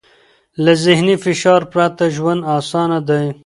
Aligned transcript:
له 0.63 0.73
ذهني 0.85 1.15
فشار 1.25 1.61
پرته 1.71 2.05
ژوند 2.15 2.41
اسان 2.57 2.89
دی. 3.07 3.25